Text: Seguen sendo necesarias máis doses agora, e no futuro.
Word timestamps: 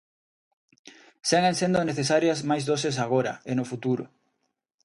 Seguen 1.29 1.55
sendo 1.61 1.79
necesarias 1.89 2.39
máis 2.49 2.63
doses 2.71 2.95
agora, 3.05 3.33
e 3.49 3.51
no 3.55 3.65
futuro. 3.71 4.03